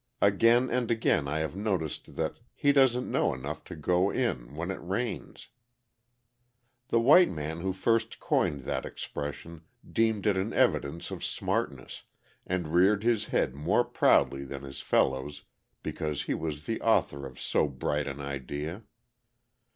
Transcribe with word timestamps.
Again 0.19 0.67
and 0.71 0.89
again 0.89 1.27
I 1.27 1.41
have 1.41 1.55
noticed 1.55 2.15
that 2.15 2.39
"he 2.55 2.71
doesn't 2.71 3.11
know 3.11 3.35
enough 3.35 3.63
to 3.65 3.75
go 3.75 4.09
in 4.09 4.55
when 4.55 4.71
it 4.71 4.81
rains." 4.81 5.49
The 6.87 6.99
white 6.99 7.29
man 7.29 7.61
who 7.61 7.71
first 7.71 8.19
coined 8.19 8.61
that 8.61 8.83
expression 8.83 9.61
deemed 9.87 10.25
it 10.25 10.37
an 10.37 10.53
evidence 10.53 11.11
of 11.11 11.23
smartness, 11.23 12.01
and 12.47 12.73
reared 12.73 13.03
his 13.03 13.27
head 13.27 13.53
more 13.53 13.83
proudly 13.83 14.43
than 14.43 14.63
his 14.63 14.81
fellows 14.81 15.43
because 15.83 16.23
he 16.23 16.33
was 16.33 16.63
the 16.65 16.81
author 16.81 17.27
of 17.27 17.39
so 17.39 17.67
bright 17.67 18.07
an 18.07 18.19
idea. 18.19 18.81